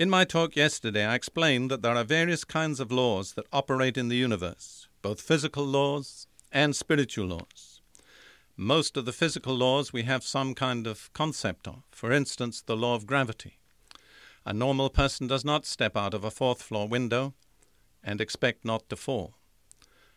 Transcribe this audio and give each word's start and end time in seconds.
In 0.00 0.08
my 0.08 0.24
talk 0.24 0.56
yesterday, 0.56 1.04
I 1.04 1.14
explained 1.14 1.70
that 1.70 1.82
there 1.82 1.94
are 1.94 2.04
various 2.04 2.42
kinds 2.42 2.80
of 2.80 2.90
laws 2.90 3.34
that 3.34 3.44
operate 3.52 3.98
in 3.98 4.08
the 4.08 4.16
universe, 4.16 4.88
both 5.02 5.20
physical 5.20 5.62
laws 5.62 6.26
and 6.50 6.74
spiritual 6.74 7.26
laws. 7.26 7.82
Most 8.56 8.96
of 8.96 9.04
the 9.04 9.12
physical 9.12 9.54
laws 9.54 9.92
we 9.92 10.04
have 10.04 10.24
some 10.24 10.54
kind 10.54 10.86
of 10.86 11.12
concept 11.12 11.68
of, 11.68 11.82
for 11.90 12.12
instance, 12.12 12.62
the 12.62 12.78
law 12.78 12.94
of 12.94 13.06
gravity. 13.06 13.58
A 14.46 14.54
normal 14.54 14.88
person 14.88 15.26
does 15.26 15.44
not 15.44 15.66
step 15.66 15.98
out 15.98 16.14
of 16.14 16.24
a 16.24 16.30
fourth 16.30 16.62
floor 16.62 16.88
window 16.88 17.34
and 18.02 18.22
expect 18.22 18.64
not 18.64 18.88
to 18.88 18.96
fall. 18.96 19.34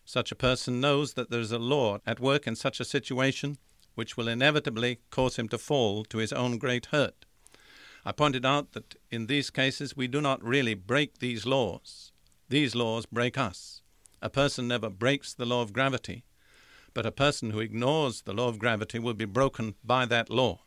Such 0.06 0.32
a 0.32 0.44
person 0.48 0.80
knows 0.80 1.16
that 1.16 1.30
there 1.30 1.42
is 1.42 1.52
a 1.52 1.60
law 1.60 2.00
at 2.08 2.22
work 2.22 2.48
in 2.48 2.56
such 2.56 2.80
a 2.80 2.86
situation 2.86 3.58
which 3.96 4.16
will 4.16 4.30
inevitably 4.30 5.02
cause 5.10 5.36
him 5.36 5.50
to 5.50 5.58
fall 5.58 6.06
to 6.06 6.20
his 6.20 6.32
own 6.32 6.58
great 6.58 6.86
hurt. 6.86 7.26
I 8.06 8.12
pointed 8.12 8.46
out 8.46 8.74
that 8.74 8.96
in 9.12 9.28
these 9.28 9.50
cases 9.50 9.96
we 9.96 10.08
do 10.08 10.20
not 10.20 10.44
really 10.44 10.74
break 10.74 11.20
these 11.20 11.46
laws. 11.46 12.12
These 12.50 12.76
laws 12.76 13.06
break 13.06 13.38
us. 13.38 13.82
A 14.22 14.30
person 14.30 14.68
never 14.68 14.90
breaks 14.90 15.34
the 15.34 15.46
law 15.46 15.62
of 15.62 15.74
gravity, 15.74 16.26
but 16.94 17.06
a 17.06 17.12
person 17.12 17.52
who 17.52 17.60
ignores 17.60 18.22
the 18.22 18.34
law 18.34 18.50
of 18.50 18.60
gravity 18.60 19.00
will 19.00 19.14
be 19.14 19.26
broken 19.26 19.76
by 19.84 20.06
that 20.06 20.30
law. 20.30 20.60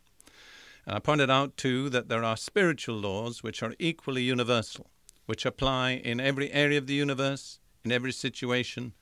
And 0.87 0.95
I 0.95 0.99
pointed 0.99 1.31
out, 1.31 1.57
too, 1.57 1.91
that 1.91 2.09
there 2.09 2.25
are 2.25 2.37
spiritual 2.37 2.97
laws 2.97 3.43
which 3.43 3.63
are 3.63 3.75
equally 3.79 4.23
universal, 4.23 4.91
which 5.27 5.45
apply 5.45 5.93
in 5.93 6.21
every 6.21 6.51
area 6.53 6.79
of 6.79 6.87
the 6.87 6.95
universe, 6.95 7.59
in 7.85 7.93
every 7.93 8.13
situation, 8.13 8.95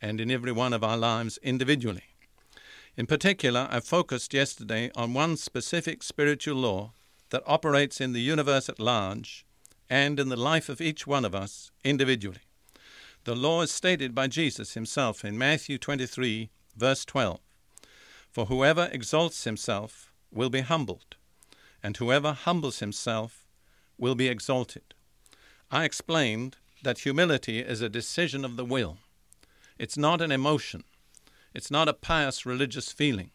and 0.00 0.20
in 0.20 0.30
every 0.30 0.52
one 0.52 0.72
of 0.72 0.84
our 0.84 0.96
lives 0.96 1.38
individually. 1.42 2.14
In 2.96 3.06
particular, 3.06 3.68
I 3.70 3.80
focused 3.80 4.32
yesterday 4.32 4.90
on 4.96 5.12
one 5.12 5.36
specific 5.36 6.02
spiritual 6.02 6.56
law 6.56 6.92
that 7.30 7.42
operates 7.46 8.00
in 8.00 8.12
the 8.12 8.20
universe 8.20 8.68
at 8.68 8.80
large 8.80 9.44
and 9.90 10.20
in 10.20 10.28
the 10.28 10.36
life 10.36 10.68
of 10.68 10.80
each 10.80 11.06
one 11.06 11.24
of 11.24 11.34
us 11.34 11.70
individually. 11.84 12.42
The 13.24 13.34
law 13.34 13.62
is 13.62 13.70
stated 13.70 14.14
by 14.14 14.28
Jesus 14.28 14.74
himself 14.74 15.24
in 15.24 15.36
Matthew 15.36 15.78
23, 15.78 16.50
verse 16.76 17.04
12 17.04 17.40
For 18.30 18.46
whoever 18.46 18.88
exalts 18.92 19.44
himself 19.44 20.12
will 20.30 20.50
be 20.50 20.60
humbled, 20.60 21.16
and 21.82 21.96
whoever 21.96 22.32
humbles 22.32 22.78
himself 22.78 23.46
will 23.98 24.14
be 24.14 24.28
exalted. 24.28 24.94
I 25.70 25.84
explained 25.84 26.56
that 26.82 27.00
humility 27.00 27.60
is 27.60 27.82
a 27.82 27.88
decision 27.88 28.44
of 28.44 28.56
the 28.56 28.64
will. 28.64 28.98
It's 29.78 29.96
not 29.96 30.20
an 30.20 30.32
emotion. 30.32 30.84
It's 31.54 31.70
not 31.70 31.88
a 31.88 31.92
pious 31.92 32.46
religious 32.46 32.92
feeling. 32.92 33.30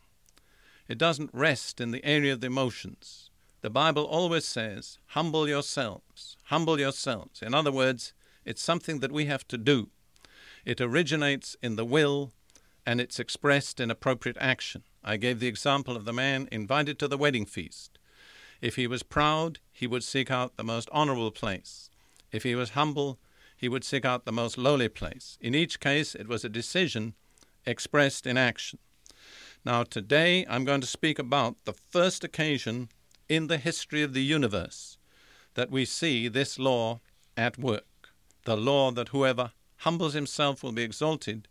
It 0.88 0.98
doesn't 0.98 1.30
rest 1.34 1.80
in 1.80 1.92
the 1.92 2.04
area 2.04 2.34
of 2.34 2.42
the 2.42 2.48
emotions. 2.48 3.23
The 3.64 3.70
Bible 3.70 4.04
always 4.04 4.44
says, 4.44 4.98
humble 5.12 5.48
yourselves, 5.48 6.36
humble 6.48 6.82
yourselves. 6.82 7.42
In 7.42 7.54
other 7.54 7.72
words, 7.72 8.12
it's 8.44 8.62
something 8.62 9.00
that 9.00 9.14
we 9.14 9.28
have 9.28 9.48
to 9.48 9.58
do. 9.58 9.90
It 10.66 10.82
originates 10.82 11.56
in 11.64 11.78
the 11.78 11.86
will 11.86 12.34
and 12.86 13.00
it's 13.00 13.22
expressed 13.22 13.80
in 13.80 13.90
appropriate 13.90 14.36
action. 14.38 14.84
I 15.02 15.16
gave 15.16 15.40
the 15.40 15.48
example 15.48 15.96
of 15.96 16.04
the 16.04 16.12
man 16.12 16.50
invited 16.52 17.00
to 17.00 17.08
the 17.08 17.18
wedding 17.18 17.46
feast. 17.46 17.98
If 18.60 18.76
he 18.76 18.86
was 18.86 19.02
proud, 19.02 19.60
he 19.72 19.88
would 19.88 20.04
seek 20.04 20.30
out 20.30 20.58
the 20.58 20.66
most 20.66 20.90
honorable 20.92 21.32
place. 21.32 21.90
If 22.34 22.44
he 22.44 22.56
was 22.56 22.72
humble, 22.72 23.18
he 23.56 23.70
would 23.70 23.86
seek 23.86 24.04
out 24.04 24.26
the 24.26 24.34
most 24.34 24.58
lowly 24.58 24.90
place. 24.90 25.38
In 25.40 25.56
each 25.56 25.80
case, 25.80 26.16
it 26.16 26.28
was 26.28 26.44
a 26.44 26.50
decision 26.50 27.14
expressed 27.66 28.28
in 28.28 28.36
action. 28.36 28.80
Now, 29.64 29.84
today 29.84 30.46
I'm 30.50 30.66
going 30.66 30.82
to 30.82 30.88
speak 30.88 31.18
about 31.18 31.64
the 31.64 31.72
first 31.72 32.26
occasion 32.26 32.90
in 33.30 33.48
the 33.48 33.58
history 33.58 34.04
of 34.04 34.14
the 34.14 34.24
universe 34.24 34.98
that 35.56 35.72
we 35.72 35.86
see 35.86 36.28
this 36.28 36.60
law 36.60 37.00
at 37.38 37.58
work. 37.58 38.10
The 38.46 38.58
law 38.58 38.92
that 38.92 39.10
whoever 39.10 39.52
humbles 39.78 40.14
himself 40.14 40.64
will 40.64 40.72
be 40.72 40.84
exalted, 40.84 41.48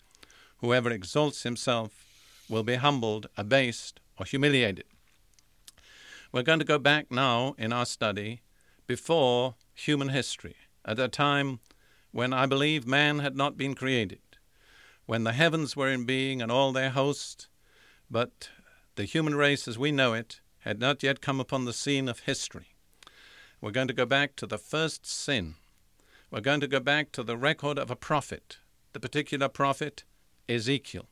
whoever 0.58 0.90
exalts 0.90 1.42
himself 1.42 2.06
will 2.48 2.62
be 2.62 2.74
humbled, 2.74 3.26
abased, 3.36 4.00
or 4.18 4.26
humiliated. 4.26 4.84
We're 6.30 6.42
going 6.42 6.58
to 6.58 6.64
go 6.64 6.78
back 6.78 7.10
now 7.10 7.54
in 7.58 7.72
our 7.72 7.86
study 7.86 8.42
before 8.86 9.54
human 9.74 10.10
history, 10.10 10.56
at 10.84 10.98
a 10.98 11.08
time 11.08 11.60
when 12.10 12.32
I 12.32 12.46
believe 12.46 12.86
man 12.86 13.20
had 13.20 13.36
not 13.36 13.56
been 13.56 13.74
created, 13.74 14.20
when 15.06 15.24
the 15.24 15.32
heavens 15.32 15.76
were 15.76 15.88
in 15.88 16.04
being 16.04 16.42
and 16.42 16.52
all 16.52 16.72
their 16.72 16.90
host, 16.90 17.48
but 18.10 18.50
the 18.96 19.04
human 19.04 19.34
race 19.34 19.66
as 19.66 19.78
we 19.78 19.90
know 19.92 20.12
it 20.12 20.41
had 20.62 20.80
not 20.80 21.02
yet 21.02 21.20
come 21.20 21.40
upon 21.40 21.64
the 21.64 21.72
scene 21.72 22.08
of 22.08 22.20
history. 22.20 22.68
We're 23.60 23.70
going 23.70 23.88
to 23.88 23.94
go 23.94 24.06
back 24.06 24.34
to 24.36 24.46
the 24.46 24.58
first 24.58 25.06
sin. 25.06 25.54
We're 26.30 26.40
going 26.40 26.60
to 26.60 26.68
go 26.68 26.80
back 26.80 27.12
to 27.12 27.22
the 27.22 27.36
record 27.36 27.78
of 27.78 27.90
a 27.90 27.96
prophet, 27.96 28.58
the 28.92 29.00
particular 29.00 29.48
prophet, 29.48 30.04
Ezekiel. 30.48 31.06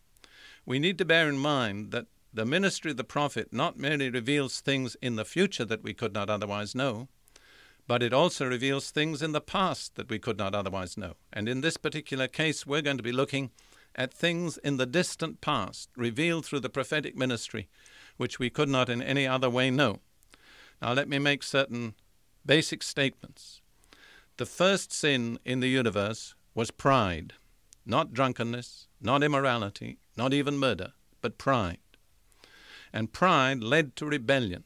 We 0.65 0.79
need 0.79 0.99
to 0.99 1.05
bear 1.05 1.29
in 1.29 1.39
mind 1.39 1.91
that 1.91 2.07
the 2.33 2.47
ministry 2.47 2.93
of 2.93 2.97
the 2.97 3.05
prophet 3.05 3.53
not 3.53 3.77
merely 3.77 4.09
reveals 4.09 4.61
things 4.61 4.97
in 5.03 5.17
the 5.17 5.25
future 5.25 5.65
that 5.65 5.83
we 5.83 5.95
could 5.95 6.15
not 6.15 6.31
otherwise 6.31 6.75
know, 6.75 7.09
but 7.89 8.05
it 8.05 8.13
also 8.13 8.47
reveals 8.47 8.91
things 8.91 9.21
in 9.21 9.33
the 9.33 9.41
past 9.41 9.97
that 9.97 10.09
we 10.09 10.19
could 10.21 10.39
not 10.39 10.55
otherwise 10.55 10.97
know. 10.97 11.15
And 11.33 11.49
in 11.49 11.61
this 11.61 11.77
particular 11.77 12.29
case, 12.29 12.65
we're 12.65 12.83
going 12.83 12.99
to 12.99 13.03
be 13.03 13.11
looking 13.11 13.51
at 13.97 14.15
things 14.15 14.59
in 14.59 14.77
the 14.77 14.87
distant 14.87 15.41
past, 15.41 15.89
revealed 15.97 16.47
through 16.47 16.61
the 16.61 16.69
prophetic 16.71 17.17
ministry, 17.17 17.69
which 18.21 18.39
we 18.39 18.51
could 18.51 18.69
not 18.69 18.91
in 18.91 19.01
any 19.01 19.27
other 19.27 19.49
way 19.49 19.71
know. 19.71 19.99
Now, 20.83 20.93
let 20.93 21.09
me 21.09 21.19
make 21.19 21.43
certain 21.43 21.95
basic 22.45 22.83
statements. 22.83 23.63
The 24.37 24.45
first 24.45 24.93
sin 24.93 25.39
in 25.43 25.61
the 25.61 25.69
universe 25.69 26.35
was 26.55 26.71
pride, 26.71 27.33
not 27.87 28.13
drunkenness, 28.13 28.89
not 29.01 29.23
immorality, 29.23 29.97
not 30.19 30.35
even 30.35 30.59
murder, 30.59 30.93
but 31.23 31.39
pride. 31.39 31.79
And 32.93 33.11
pride 33.11 33.63
led 33.63 33.97
to 33.97 34.05
rebellion. 34.05 34.65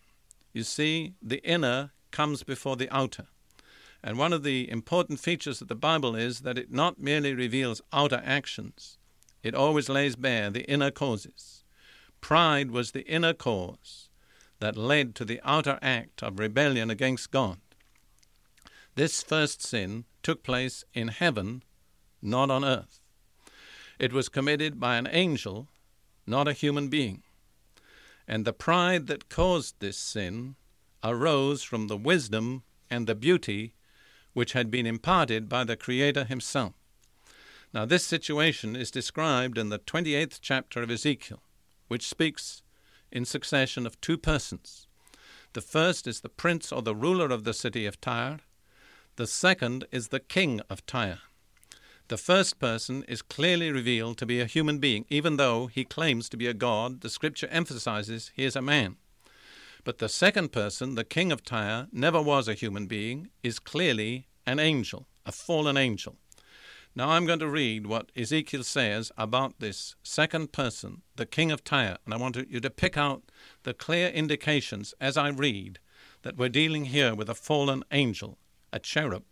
You 0.52 0.64
see, 0.64 1.14
the 1.22 1.40
inner 1.44 1.92
comes 2.10 2.42
before 2.42 2.74
the 2.74 2.90
outer. 2.90 3.28
And 4.02 4.18
one 4.18 4.32
of 4.32 4.42
the 4.42 4.68
important 4.68 5.20
features 5.20 5.62
of 5.62 5.68
the 5.68 5.76
Bible 5.76 6.16
is 6.16 6.40
that 6.40 6.58
it 6.58 6.72
not 6.72 6.98
merely 6.98 7.32
reveals 7.34 7.82
outer 7.92 8.20
actions, 8.24 8.98
it 9.44 9.54
always 9.54 9.88
lays 9.88 10.16
bare 10.16 10.50
the 10.50 10.68
inner 10.68 10.90
causes. 10.90 11.63
Pride 12.24 12.70
was 12.70 12.92
the 12.92 13.06
inner 13.06 13.34
cause 13.34 14.08
that 14.58 14.78
led 14.78 15.14
to 15.14 15.26
the 15.26 15.42
outer 15.44 15.78
act 15.82 16.22
of 16.22 16.38
rebellion 16.38 16.88
against 16.88 17.30
God. 17.30 17.58
This 18.94 19.22
first 19.22 19.60
sin 19.60 20.06
took 20.22 20.42
place 20.42 20.84
in 20.94 21.08
heaven, 21.08 21.62
not 22.22 22.50
on 22.50 22.64
earth. 22.64 23.00
It 23.98 24.14
was 24.14 24.30
committed 24.30 24.80
by 24.80 24.96
an 24.96 25.06
angel, 25.10 25.68
not 26.26 26.48
a 26.48 26.54
human 26.54 26.88
being. 26.88 27.24
And 28.26 28.46
the 28.46 28.54
pride 28.54 29.06
that 29.08 29.28
caused 29.28 29.78
this 29.80 29.98
sin 29.98 30.56
arose 31.04 31.62
from 31.62 31.88
the 31.88 31.98
wisdom 31.98 32.62
and 32.88 33.06
the 33.06 33.14
beauty 33.14 33.74
which 34.32 34.54
had 34.54 34.70
been 34.70 34.86
imparted 34.86 35.46
by 35.46 35.64
the 35.64 35.76
Creator 35.76 36.24
Himself. 36.24 36.72
Now, 37.74 37.84
this 37.84 38.06
situation 38.06 38.76
is 38.76 38.90
described 38.90 39.58
in 39.58 39.68
the 39.68 39.78
28th 39.78 40.38
chapter 40.40 40.82
of 40.82 40.90
Ezekiel 40.90 41.42
which 41.88 42.08
speaks 42.08 42.62
in 43.10 43.24
succession 43.24 43.86
of 43.86 44.00
two 44.00 44.18
persons. 44.18 44.86
The 45.52 45.60
first 45.60 46.06
is 46.06 46.20
the 46.20 46.28
prince 46.28 46.72
or 46.72 46.82
the 46.82 46.94
ruler 46.94 47.30
of 47.30 47.44
the 47.44 47.54
city 47.54 47.86
of 47.86 48.00
Tyre, 48.00 48.40
the 49.16 49.26
second 49.28 49.84
is 49.92 50.08
the 50.08 50.18
king 50.18 50.60
of 50.68 50.84
Tyre. 50.86 51.20
The 52.08 52.16
first 52.16 52.58
person 52.58 53.04
is 53.06 53.22
clearly 53.22 53.70
revealed 53.70 54.18
to 54.18 54.26
be 54.26 54.40
a 54.40 54.46
human 54.46 54.78
being, 54.78 55.06
even 55.08 55.36
though 55.36 55.68
he 55.68 55.84
claims 55.84 56.28
to 56.30 56.36
be 56.36 56.48
a 56.48 56.54
god. 56.54 57.00
The 57.00 57.08
scripture 57.08 57.46
emphasizes 57.46 58.32
he 58.34 58.44
is 58.44 58.56
a 58.56 58.62
man. 58.62 58.96
But 59.84 59.98
the 59.98 60.08
second 60.08 60.50
person, 60.50 60.96
the 60.96 61.04
king 61.04 61.30
of 61.30 61.44
Tyre, 61.44 61.86
never 61.92 62.20
was 62.20 62.48
a 62.48 62.54
human 62.54 62.88
being, 62.88 63.28
is 63.44 63.60
clearly 63.60 64.26
an 64.46 64.58
angel, 64.58 65.06
a 65.24 65.30
fallen 65.30 65.76
angel. 65.76 66.16
Now 66.96 67.10
I'm 67.10 67.26
going 67.26 67.40
to 67.40 67.48
read 67.48 67.88
what 67.88 68.12
Ezekiel 68.14 68.62
says 68.62 69.10
about 69.18 69.58
this 69.58 69.96
second 70.04 70.52
person, 70.52 71.02
the 71.16 71.26
king 71.26 71.50
of 71.50 71.64
Tyre, 71.64 71.98
and 72.04 72.14
I 72.14 72.16
want 72.16 72.36
you 72.48 72.60
to 72.60 72.70
pick 72.70 72.96
out 72.96 73.24
the 73.64 73.74
clear 73.74 74.10
indications 74.10 74.94
as 75.00 75.16
I 75.16 75.30
read 75.30 75.80
that 76.22 76.36
we're 76.36 76.48
dealing 76.48 76.84
here 76.86 77.12
with 77.12 77.28
a 77.28 77.34
fallen 77.34 77.82
angel, 77.90 78.38
a 78.72 78.78
cherub. 78.78 79.24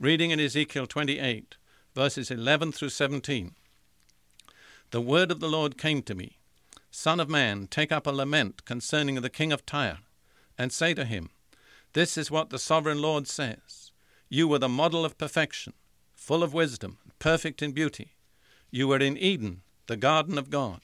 Reading 0.00 0.32
in 0.32 0.40
Ezekiel 0.40 0.88
28, 0.88 1.56
verses 1.94 2.32
11 2.32 2.72
through 2.72 2.88
17. 2.88 3.54
The 4.90 5.00
word 5.00 5.30
of 5.30 5.38
the 5.38 5.48
Lord 5.48 5.78
came 5.78 6.02
to 6.02 6.16
me 6.16 6.38
Son 6.90 7.20
of 7.20 7.28
man, 7.28 7.68
take 7.68 7.92
up 7.92 8.08
a 8.08 8.10
lament 8.10 8.64
concerning 8.64 9.14
the 9.14 9.30
king 9.30 9.52
of 9.52 9.64
Tyre, 9.64 9.98
and 10.58 10.72
say 10.72 10.94
to 10.94 11.04
him, 11.04 11.30
This 11.92 12.18
is 12.18 12.28
what 12.28 12.50
the 12.50 12.58
sovereign 12.58 13.00
Lord 13.00 13.28
says 13.28 13.92
You 14.28 14.48
were 14.48 14.58
the 14.58 14.68
model 14.68 15.04
of 15.04 15.16
perfection 15.16 15.74
full 16.28 16.42
of 16.42 16.52
wisdom, 16.52 16.98
perfect 17.18 17.62
in 17.62 17.72
beauty. 17.72 18.12
You 18.70 18.86
were 18.86 18.98
in 18.98 19.16
Eden, 19.16 19.62
the 19.86 19.96
garden 19.96 20.36
of 20.36 20.50
God. 20.50 20.82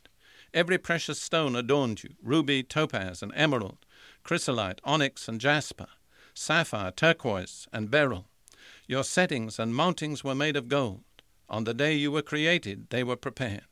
Every 0.54 0.78
precious 0.78 1.20
stone 1.20 1.54
adorned 1.54 2.02
you 2.02 2.14
ruby, 2.22 2.62
topaz, 2.62 3.22
and 3.22 3.30
emerald, 3.36 3.76
chrysolite, 4.22 4.80
onyx, 4.84 5.28
and 5.28 5.38
jasper, 5.38 5.88
sapphire, 6.32 6.92
turquoise, 6.92 7.68
and 7.74 7.90
beryl. 7.90 8.24
Your 8.86 9.04
settings 9.04 9.58
and 9.58 9.74
mountings 9.74 10.24
were 10.24 10.34
made 10.34 10.56
of 10.56 10.70
gold. 10.70 11.04
On 11.50 11.64
the 11.64 11.74
day 11.74 11.92
you 11.92 12.10
were 12.10 12.22
created, 12.22 12.86
they 12.88 13.04
were 13.04 13.14
prepared. 13.14 13.68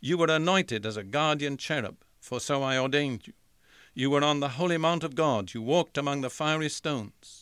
You 0.00 0.16
were 0.16 0.30
anointed 0.30 0.86
as 0.86 0.96
a 0.96 1.02
guardian 1.02 1.56
cherub, 1.56 1.96
for 2.20 2.38
so 2.38 2.62
I 2.62 2.78
ordained 2.78 3.26
you. 3.26 3.32
You 3.92 4.08
were 4.08 4.22
on 4.22 4.38
the 4.38 4.50
holy 4.50 4.78
mount 4.78 5.02
of 5.02 5.16
God. 5.16 5.52
You 5.52 5.62
walked 5.62 5.98
among 5.98 6.20
the 6.20 6.30
fiery 6.30 6.68
stones. 6.68 7.41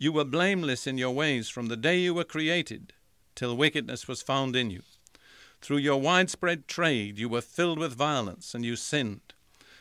You 0.00 0.12
were 0.12 0.24
blameless 0.24 0.86
in 0.86 0.96
your 0.96 1.10
ways 1.10 1.48
from 1.48 1.66
the 1.66 1.76
day 1.76 1.98
you 1.98 2.14
were 2.14 2.24
created 2.24 2.92
till 3.34 3.56
wickedness 3.56 4.06
was 4.06 4.22
found 4.22 4.54
in 4.54 4.70
you. 4.70 4.82
Through 5.60 5.78
your 5.78 6.00
widespread 6.00 6.68
trade 6.68 7.18
you 7.18 7.28
were 7.28 7.40
filled 7.40 7.80
with 7.80 7.94
violence, 7.94 8.54
and 8.54 8.64
you 8.64 8.76
sinned. 8.76 9.34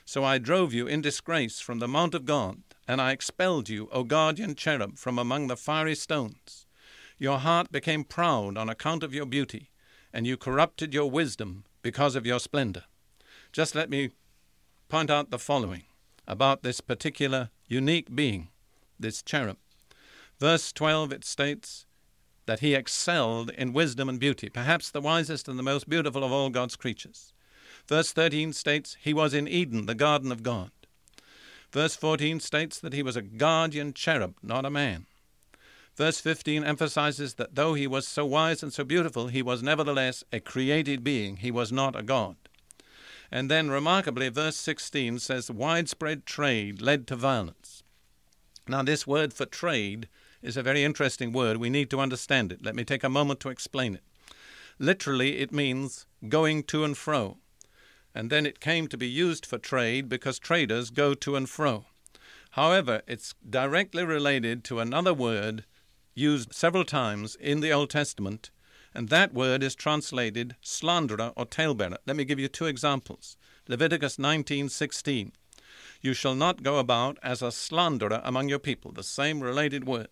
So 0.05 0.23
I 0.23 0.39
drove 0.39 0.73
you 0.73 0.87
in 0.87 1.01
disgrace 1.01 1.59
from 1.59 1.77
the 1.77 1.87
mount 1.87 2.15
of 2.15 2.25
God, 2.25 2.63
and 2.87 2.99
I 2.99 3.11
expelled 3.11 3.69
you, 3.69 3.89
O 3.91 4.03
guardian 4.03 4.55
cherub, 4.55 4.97
from 4.97 5.19
among 5.19 5.47
the 5.47 5.57
fiery 5.57 5.93
stones. 5.93 6.65
Your 7.19 7.37
heart 7.37 7.71
became 7.71 8.03
proud 8.03 8.57
on 8.57 8.69
account 8.69 9.03
of 9.03 9.13
your 9.13 9.25
beauty, 9.27 9.69
and 10.11 10.25
you 10.25 10.35
corrupted 10.35 10.95
your 10.95 11.11
wisdom 11.11 11.63
because 11.83 12.15
of 12.15 12.25
your 12.25 12.39
splendor. 12.39 12.85
Just 13.51 13.75
let 13.75 13.89
me 13.89 14.11
point 14.89 15.11
out 15.11 15.29
the 15.29 15.37
following 15.37 15.83
about 16.27 16.63
this 16.63 16.81
particular 16.81 17.49
unique 17.67 18.15
being, 18.15 18.49
this 18.99 19.21
cherub. 19.21 19.57
Verse 20.39 20.71
12 20.71 21.11
it 21.11 21.25
states 21.25 21.85
that 22.45 22.59
he 22.59 22.75
excelled 22.75 23.49
in 23.51 23.73
wisdom 23.73 24.07
and 24.07 24.19
beauty, 24.19 24.49
perhaps 24.49 24.89
the 24.89 25.01
wisest 25.01 25.47
and 25.47 25.57
the 25.57 25.63
most 25.63 25.89
beautiful 25.89 26.23
of 26.23 26.31
all 26.31 26.49
God's 26.49 26.75
creatures. 26.75 27.33
Verse 27.87 28.11
13 28.11 28.53
states 28.53 28.97
he 29.01 29.13
was 29.13 29.33
in 29.33 29.47
Eden, 29.47 29.85
the 29.85 29.95
garden 29.95 30.31
of 30.31 30.43
God. 30.43 30.71
Verse 31.71 31.95
14 31.95 32.39
states 32.39 32.79
that 32.79 32.93
he 32.93 33.03
was 33.03 33.15
a 33.15 33.21
guardian 33.21 33.93
cherub, 33.93 34.35
not 34.41 34.65
a 34.65 34.69
man. 34.69 35.05
Verse 35.95 36.19
15 36.19 36.63
emphasizes 36.63 37.33
that 37.35 37.55
though 37.55 37.73
he 37.73 37.87
was 37.87 38.07
so 38.07 38.25
wise 38.25 38.61
and 38.61 38.71
so 38.71 38.83
beautiful, 38.83 39.27
he 39.27 39.41
was 39.41 39.63
nevertheless 39.63 40.23
a 40.31 40.39
created 40.39 41.03
being. 41.03 41.37
He 41.37 41.49
was 41.49 41.71
not 41.71 41.95
a 41.95 42.03
god. 42.03 42.35
And 43.31 43.51
then, 43.51 43.69
remarkably, 43.69 44.29
verse 44.29 44.55
16 44.55 45.19
says 45.19 45.51
widespread 45.51 46.25
trade 46.25 46.81
led 46.81 47.07
to 47.07 47.15
violence. 47.15 47.83
Now, 48.67 48.83
this 48.83 49.07
word 49.07 49.33
for 49.33 49.45
trade 49.45 50.07
is 50.41 50.57
a 50.57 50.63
very 50.63 50.83
interesting 50.83 51.31
word. 51.31 51.57
We 51.57 51.69
need 51.69 51.89
to 51.89 51.99
understand 51.99 52.51
it. 52.51 52.63
Let 52.63 52.75
me 52.75 52.83
take 52.83 53.03
a 53.03 53.09
moment 53.09 53.39
to 53.41 53.49
explain 53.49 53.95
it. 53.95 54.03
Literally, 54.79 55.39
it 55.39 55.51
means 55.51 56.05
going 56.29 56.63
to 56.63 56.83
and 56.83 56.97
fro. 56.97 57.37
And 58.13 58.29
then 58.29 58.45
it 58.45 58.59
came 58.59 58.87
to 58.87 58.97
be 58.97 59.07
used 59.07 59.45
for 59.45 59.57
trade 59.57 60.09
because 60.09 60.39
traders 60.39 60.89
go 60.89 61.13
to 61.13 61.35
and 61.35 61.49
fro. 61.49 61.85
However, 62.51 63.01
it's 63.07 63.35
directly 63.47 64.03
related 64.03 64.63
to 64.65 64.79
another 64.79 65.13
word 65.13 65.65
used 66.15 66.53
several 66.53 66.83
times 66.83 67.35
in 67.35 67.59
the 67.59 67.71
Old 67.71 67.91
Testament, 67.91 68.49
and 68.93 69.09
that 69.09 69.33
word 69.33 69.61
is 69.61 69.75
translated 69.75 70.55
slanderer 70.61 71.31
or 71.35 71.45
talebearer. 71.45 71.97
Let 72.07 72.15
me 72.15 72.25
give 72.25 72.39
you 72.39 72.47
two 72.47 72.65
examples. 72.65 73.37
Leviticus 73.67 74.17
19:16. 74.17 75.33
You 76.01 76.13
shall 76.13 76.33
not 76.33 76.63
go 76.63 76.79
about 76.79 77.19
as 77.21 77.41
a 77.41 77.51
slanderer 77.51 78.21
among 78.23 78.49
your 78.49 78.59
people, 78.59 78.91
the 78.91 79.03
same 79.03 79.41
related 79.41 79.85
word. 79.85 80.07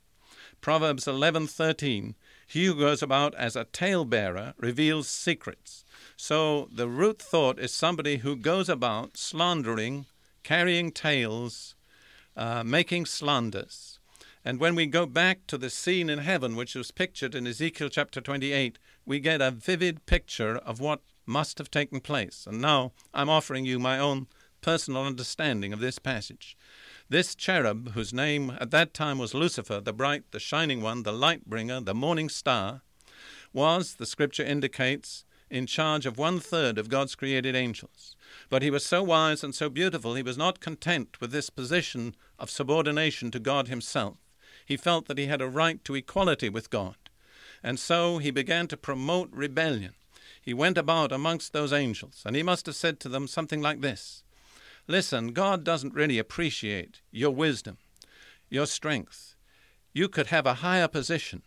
Proverbs 0.61 1.05
11:13 1.05 2.15
He 2.47 2.65
who 2.65 2.75
goes 2.75 3.01
about 3.01 3.35
as 3.35 3.55
a 3.55 3.65
talebearer 3.65 4.53
reveals 4.57 5.07
secrets. 5.07 5.83
So 6.15 6.69
the 6.71 6.87
root 6.87 7.21
thought 7.21 7.59
is 7.59 7.73
somebody 7.73 8.17
who 8.17 8.35
goes 8.35 8.69
about 8.69 9.17
slandering, 9.17 10.05
carrying 10.43 10.91
tales, 10.91 11.75
uh, 12.37 12.63
making 12.63 13.05
slanders. 13.05 13.99
And 14.43 14.59
when 14.59 14.75
we 14.75 14.85
go 14.85 15.05
back 15.07 15.47
to 15.47 15.57
the 15.57 15.71
scene 15.71 16.09
in 16.09 16.19
heaven, 16.19 16.55
which 16.55 16.75
was 16.75 16.91
pictured 16.91 17.33
in 17.33 17.47
Ezekiel 17.47 17.89
chapter 17.89 18.21
28, 18.21 18.77
we 19.05 19.19
get 19.19 19.41
a 19.41 19.49
vivid 19.49 20.05
picture 20.05 20.57
of 20.57 20.79
what 20.79 21.01
must 21.25 21.57
have 21.57 21.71
taken 21.71 21.99
place. 21.99 22.45
And 22.47 22.61
now 22.61 22.91
I'm 23.13 23.29
offering 23.29 23.65
you 23.65 23.79
my 23.79 23.97
own 23.97 24.27
personal 24.61 25.03
understanding 25.03 25.73
of 25.73 25.79
this 25.79 25.99
passage. 25.99 26.55
This 27.07 27.35
cherub, 27.35 27.91
whose 27.91 28.13
name 28.13 28.57
at 28.59 28.71
that 28.71 28.95
time 28.95 29.19
was 29.19 29.35
Lucifer, 29.35 29.79
the 29.79 29.93
bright, 29.93 30.23
the 30.31 30.39
shining 30.39 30.81
one, 30.81 31.03
the 31.03 31.13
light 31.13 31.45
bringer, 31.45 31.79
the 31.79 31.93
morning 31.93 32.29
star, 32.29 32.81
was, 33.53 33.95
the 33.95 34.07
scripture 34.07 34.43
indicates, 34.43 35.23
in 35.47 35.67
charge 35.67 36.07
of 36.07 36.17
one 36.17 36.39
third 36.39 36.79
of 36.79 36.89
God's 36.89 37.13
created 37.13 37.55
angels. 37.55 38.15
But 38.49 38.63
he 38.63 38.71
was 38.71 38.83
so 38.83 39.03
wise 39.03 39.43
and 39.43 39.53
so 39.53 39.69
beautiful, 39.69 40.15
he 40.15 40.23
was 40.23 40.37
not 40.37 40.59
content 40.59 41.21
with 41.21 41.31
this 41.31 41.51
position 41.51 42.15
of 42.39 42.49
subordination 42.49 43.29
to 43.31 43.39
God 43.39 43.67
himself. 43.67 44.17
He 44.65 44.75
felt 44.75 45.05
that 45.07 45.19
he 45.19 45.27
had 45.27 45.43
a 45.43 45.47
right 45.47 45.83
to 45.85 45.93
equality 45.93 46.49
with 46.49 46.71
God. 46.71 46.95
And 47.61 47.79
so 47.79 48.17
he 48.17 48.31
began 48.31 48.67
to 48.69 48.77
promote 48.77 49.29
rebellion. 49.31 49.93
He 50.41 50.55
went 50.55 50.77
about 50.77 51.11
amongst 51.11 51.53
those 51.53 51.71
angels, 51.71 52.23
and 52.25 52.35
he 52.35 52.41
must 52.41 52.65
have 52.65 52.75
said 52.75 52.99
to 53.01 53.09
them 53.09 53.27
something 53.27 53.61
like 53.61 53.81
this 53.81 54.23
Listen, 54.87 55.33
God 55.33 55.63
doesn't 55.63 55.95
really 55.95 56.19
appreciate 56.19 57.01
your 57.11 57.31
wisdom, 57.31 57.77
your 58.49 58.67
strength. 58.67 59.35
You 59.93 60.07
could 60.07 60.27
have 60.27 60.45
a 60.45 60.55
higher 60.55 60.87
position. 60.87 61.41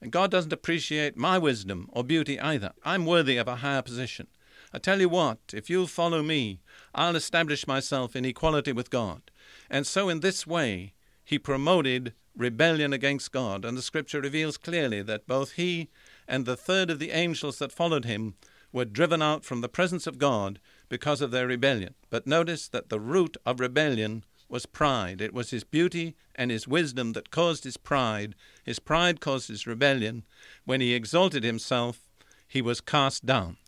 And 0.00 0.12
God 0.12 0.30
doesn't 0.30 0.52
appreciate 0.52 1.16
my 1.16 1.38
wisdom 1.38 1.88
or 1.92 2.04
beauty 2.04 2.38
either. 2.38 2.72
I'm 2.84 3.04
worthy 3.04 3.36
of 3.36 3.48
a 3.48 3.56
higher 3.56 3.82
position. 3.82 4.28
I 4.72 4.78
tell 4.78 5.00
you 5.00 5.08
what, 5.08 5.38
if 5.52 5.68
you'll 5.68 5.86
follow 5.88 6.22
me, 6.22 6.60
I'll 6.94 7.16
establish 7.16 7.66
myself 7.66 8.14
in 8.14 8.24
equality 8.24 8.72
with 8.72 8.90
God. 8.90 9.30
And 9.68 9.86
so, 9.86 10.08
in 10.08 10.20
this 10.20 10.46
way, 10.46 10.92
he 11.24 11.38
promoted 11.38 12.12
rebellion 12.36 12.92
against 12.92 13.32
God. 13.32 13.64
And 13.64 13.76
the 13.76 13.82
scripture 13.82 14.20
reveals 14.20 14.56
clearly 14.56 15.02
that 15.02 15.26
both 15.26 15.52
he 15.52 15.88
and 16.28 16.44
the 16.46 16.56
third 16.56 16.90
of 16.90 16.98
the 16.98 17.10
angels 17.10 17.58
that 17.58 17.72
followed 17.72 18.04
him 18.04 18.34
were 18.72 18.84
driven 18.84 19.22
out 19.22 19.44
from 19.44 19.62
the 19.62 19.68
presence 19.68 20.06
of 20.06 20.18
God 20.18 20.60
because 20.88 21.20
of 21.20 21.30
their 21.30 21.46
rebellion. 21.46 21.94
But 22.10 22.26
notice 22.26 22.68
that 22.68 22.88
the 22.88 23.00
root 23.00 23.36
of 23.44 23.60
rebellion 23.60 24.24
was 24.48 24.66
pride. 24.66 25.20
It 25.20 25.34
was 25.34 25.50
his 25.50 25.64
beauty 25.64 26.16
and 26.34 26.50
his 26.50 26.66
wisdom 26.66 27.12
that 27.12 27.30
caused 27.30 27.64
his 27.64 27.76
pride. 27.76 28.34
His 28.64 28.78
pride 28.78 29.20
caused 29.20 29.48
his 29.48 29.66
rebellion. 29.66 30.24
When 30.64 30.80
he 30.80 30.94
exalted 30.94 31.44
himself, 31.44 32.08
he 32.46 32.62
was 32.62 32.80
cast 32.80 33.26
down. 33.26 33.58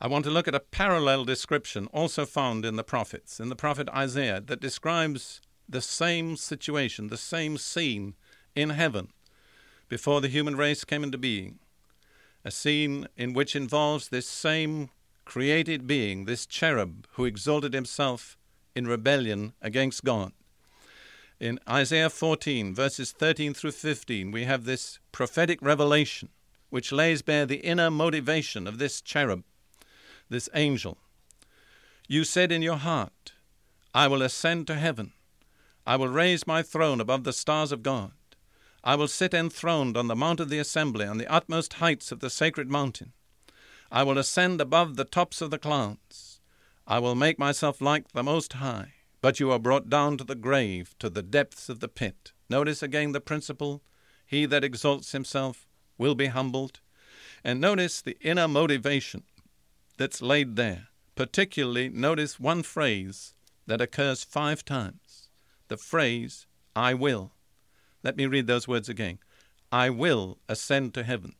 I 0.00 0.06
want 0.06 0.24
to 0.24 0.30
look 0.30 0.48
at 0.48 0.54
a 0.54 0.60
parallel 0.60 1.24
description 1.24 1.86
also 1.86 2.24
found 2.24 2.64
in 2.64 2.76
the 2.76 2.84
prophets, 2.84 3.38
in 3.38 3.48
the 3.48 3.56
prophet 3.56 3.88
Isaiah, 3.90 4.40
that 4.40 4.60
describes 4.60 5.40
the 5.68 5.80
same 5.80 6.36
situation, 6.36 7.08
the 7.08 7.16
same 7.16 7.58
scene 7.58 8.14
in 8.54 8.70
heaven 8.70 9.08
before 9.88 10.20
the 10.20 10.28
human 10.28 10.56
race 10.56 10.84
came 10.84 11.04
into 11.04 11.18
being. 11.18 11.58
A 12.44 12.50
scene 12.50 13.08
in 13.16 13.34
which 13.34 13.54
involves 13.54 14.08
this 14.08 14.26
same 14.26 14.88
created 15.30 15.86
being, 15.86 16.24
this 16.24 16.44
cherub 16.44 17.06
who 17.12 17.24
exalted 17.24 17.72
himself 17.72 18.36
in 18.74 18.88
rebellion 18.88 19.52
against 19.62 20.02
God. 20.02 20.32
In 21.38 21.60
Isaiah 21.68 22.10
14, 22.10 22.74
verses 22.74 23.12
13 23.12 23.54
through 23.54 23.70
15, 23.70 24.32
we 24.32 24.42
have 24.42 24.64
this 24.64 24.98
prophetic 25.12 25.62
revelation 25.62 26.30
which 26.68 26.90
lays 26.90 27.22
bare 27.22 27.46
the 27.46 27.58
inner 27.58 27.92
motivation 27.92 28.66
of 28.66 28.78
this 28.78 29.00
cherub, 29.00 29.44
this 30.28 30.48
angel. 30.52 30.98
You 32.08 32.24
said 32.24 32.50
in 32.50 32.60
your 32.60 32.78
heart, 32.78 33.34
I 33.94 34.08
will 34.08 34.22
ascend 34.22 34.66
to 34.66 34.74
heaven. 34.74 35.12
I 35.86 35.94
will 35.94 36.08
raise 36.08 36.44
my 36.44 36.60
throne 36.60 37.00
above 37.00 37.22
the 37.22 37.32
stars 37.32 37.70
of 37.70 37.84
God. 37.84 38.10
I 38.82 38.96
will 38.96 39.06
sit 39.06 39.32
enthroned 39.32 39.96
on 39.96 40.08
the 40.08 40.16
mount 40.16 40.40
of 40.40 40.48
the 40.48 40.58
assembly, 40.58 41.06
on 41.06 41.18
the 41.18 41.32
utmost 41.32 41.74
heights 41.74 42.10
of 42.10 42.18
the 42.18 42.30
sacred 42.30 42.68
mountain. 42.68 43.12
I 43.90 44.02
will 44.02 44.18
ascend 44.18 44.60
above 44.60 44.96
the 44.96 45.04
tops 45.04 45.40
of 45.40 45.50
the 45.50 45.58
clouds. 45.58 46.40
I 46.86 46.98
will 46.98 47.14
make 47.14 47.38
myself 47.38 47.80
like 47.80 48.12
the 48.12 48.22
Most 48.22 48.54
High. 48.54 48.94
But 49.20 49.38
you 49.40 49.50
are 49.50 49.58
brought 49.58 49.90
down 49.90 50.16
to 50.18 50.24
the 50.24 50.34
grave, 50.34 50.94
to 50.98 51.10
the 51.10 51.22
depths 51.22 51.68
of 51.68 51.80
the 51.80 51.88
pit. 51.88 52.32
Notice 52.48 52.82
again 52.82 53.12
the 53.12 53.20
principle 53.20 53.82
He 54.26 54.46
that 54.46 54.64
exalts 54.64 55.12
himself 55.12 55.66
will 55.98 56.14
be 56.14 56.26
humbled. 56.26 56.80
And 57.44 57.60
notice 57.60 58.00
the 58.00 58.16
inner 58.20 58.48
motivation 58.48 59.24
that's 59.98 60.22
laid 60.22 60.56
there. 60.56 60.88
Particularly, 61.16 61.88
notice 61.88 62.40
one 62.40 62.62
phrase 62.62 63.34
that 63.66 63.80
occurs 63.80 64.24
five 64.24 64.64
times 64.64 65.28
the 65.68 65.76
phrase, 65.76 66.46
I 66.74 66.94
will. 66.94 67.32
Let 68.02 68.16
me 68.16 68.26
read 68.26 68.48
those 68.48 68.66
words 68.66 68.88
again. 68.88 69.20
I 69.70 69.88
will 69.88 70.38
ascend 70.48 70.94
to 70.94 71.04
heaven. 71.04 71.34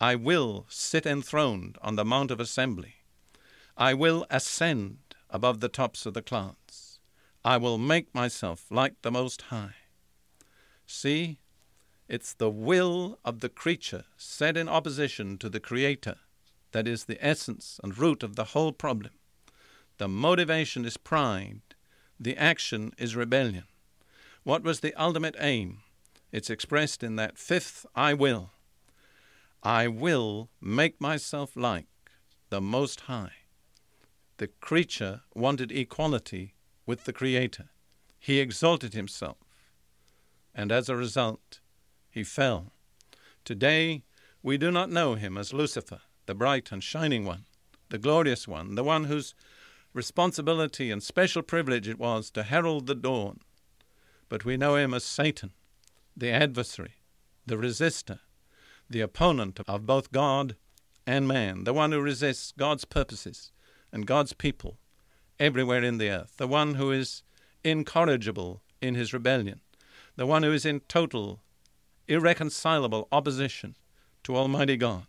I 0.00 0.16
will 0.16 0.66
sit 0.68 1.06
enthroned 1.06 1.78
on 1.80 1.96
the 1.96 2.04
Mount 2.04 2.30
of 2.30 2.40
Assembly. 2.40 2.96
I 3.76 3.94
will 3.94 4.26
ascend 4.30 4.98
above 5.30 5.60
the 5.60 5.68
tops 5.68 6.04
of 6.06 6.14
the 6.14 6.22
clouds. 6.22 6.98
I 7.44 7.56
will 7.58 7.78
make 7.78 8.14
myself 8.14 8.66
like 8.70 9.02
the 9.02 9.10
Most 9.10 9.42
High. 9.42 9.74
See, 10.86 11.38
it's 12.08 12.34
the 12.34 12.50
will 12.50 13.18
of 13.24 13.40
the 13.40 13.48
creature 13.48 14.04
set 14.16 14.56
in 14.56 14.68
opposition 14.68 15.38
to 15.38 15.48
the 15.48 15.60
Creator 15.60 16.16
that 16.72 16.88
is 16.88 17.04
the 17.04 17.24
essence 17.24 17.80
and 17.82 17.96
root 17.96 18.22
of 18.22 18.36
the 18.36 18.44
whole 18.46 18.72
problem. 18.72 19.12
The 19.98 20.08
motivation 20.08 20.84
is 20.84 20.96
pride, 20.96 21.62
the 22.18 22.36
action 22.36 22.92
is 22.98 23.14
rebellion. 23.14 23.64
What 24.42 24.64
was 24.64 24.80
the 24.80 24.92
ultimate 24.94 25.36
aim? 25.38 25.78
It's 26.32 26.50
expressed 26.50 27.02
in 27.02 27.16
that 27.16 27.38
fifth 27.38 27.86
I 27.94 28.12
will. 28.12 28.50
I 29.64 29.88
will 29.88 30.50
make 30.60 31.00
myself 31.00 31.56
like 31.56 31.86
the 32.50 32.60
Most 32.60 33.02
High. 33.02 33.32
The 34.36 34.48
creature 34.48 35.22
wanted 35.34 35.72
equality 35.72 36.52
with 36.84 37.04
the 37.04 37.14
Creator. 37.14 37.70
He 38.18 38.40
exalted 38.40 38.92
himself, 38.92 39.38
and 40.54 40.70
as 40.70 40.90
a 40.90 40.96
result, 40.96 41.60
he 42.10 42.24
fell. 42.24 42.72
Today, 43.42 44.02
we 44.42 44.58
do 44.58 44.70
not 44.70 44.90
know 44.90 45.14
him 45.14 45.38
as 45.38 45.54
Lucifer, 45.54 46.02
the 46.26 46.34
bright 46.34 46.70
and 46.70 46.84
shining 46.84 47.24
one, 47.24 47.46
the 47.88 47.96
glorious 47.96 48.46
one, 48.46 48.74
the 48.74 48.84
one 48.84 49.04
whose 49.04 49.34
responsibility 49.94 50.90
and 50.90 51.02
special 51.02 51.40
privilege 51.40 51.88
it 51.88 51.98
was 51.98 52.30
to 52.32 52.42
herald 52.42 52.86
the 52.86 52.94
dawn. 52.94 53.40
But 54.28 54.44
we 54.44 54.58
know 54.58 54.76
him 54.76 54.92
as 54.92 55.04
Satan, 55.04 55.52
the 56.14 56.30
adversary, 56.30 56.96
the 57.46 57.56
resistor, 57.56 58.20
the 58.88 59.00
opponent 59.00 59.60
of 59.66 59.86
both 59.86 60.12
God 60.12 60.56
and 61.06 61.28
man, 61.28 61.64
the 61.64 61.72
one 61.72 61.92
who 61.92 62.00
resists 62.00 62.52
God's 62.56 62.84
purposes 62.84 63.52
and 63.92 64.06
God's 64.06 64.32
people 64.32 64.78
everywhere 65.38 65.82
in 65.82 65.98
the 65.98 66.10
earth, 66.10 66.34
the 66.36 66.46
one 66.46 66.74
who 66.74 66.90
is 66.90 67.22
incorrigible 67.62 68.62
in 68.80 68.94
his 68.94 69.12
rebellion, 69.12 69.60
the 70.16 70.26
one 70.26 70.42
who 70.42 70.52
is 70.52 70.64
in 70.64 70.80
total, 70.80 71.40
irreconcilable 72.06 73.08
opposition 73.10 73.76
to 74.22 74.36
Almighty 74.36 74.76
God. 74.76 75.06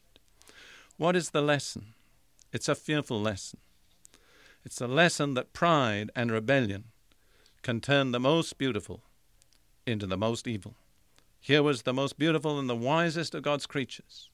What 0.97 1.15
is 1.15 1.31
the 1.31 1.41
lesson? 1.41 1.93
It's 2.53 2.69
a 2.69 2.75
fearful 2.75 3.21
lesson. 3.21 3.59
It's 4.63 4.81
a 4.81 4.87
lesson 4.87 5.33
that 5.35 5.53
pride 5.53 6.09
and 6.15 6.31
rebellion 6.31 6.85
can 7.61 7.81
turn 7.81 8.11
the 8.11 8.19
most 8.19 8.57
beautiful 8.57 9.03
into 9.85 10.07
the 10.07 10.17
most 10.17 10.47
evil. 10.47 10.75
Here 11.45 11.61
was 11.61 11.83
the 11.83 11.93
most 11.93 12.17
beautiful 12.17 12.57
and 12.57 12.67
the 12.67 12.75
wisest 12.75 13.35
of 13.35 13.43
God's 13.43 13.67
creatures. 13.67 14.31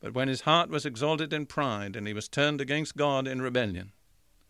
But 0.00 0.12
when 0.12 0.28
his 0.28 0.42
heart 0.42 0.68
was 0.68 0.84
exalted 0.84 1.32
in 1.32 1.46
pride 1.46 1.96
and 1.96 2.06
he 2.06 2.12
was 2.12 2.28
turned 2.28 2.60
against 2.60 2.94
God 2.94 3.26
in 3.26 3.40
rebellion, 3.40 3.92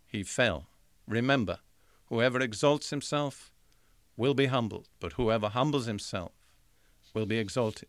he 0.09 0.25
fell. 0.25 0.67
Remember, 1.07 1.61
whoever 2.07 2.41
exalts 2.41 2.91
himself 2.91 3.53
will 4.17 4.35
be 4.35 4.47
humbled, 4.47 4.89
but 4.99 5.13
whoever 5.13 5.49
humbles 5.49 5.87
himself 5.87 6.33
will 7.15 7.25
be 7.25 7.39
exalted. 7.39 7.89